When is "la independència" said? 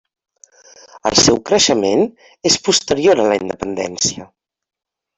3.31-4.31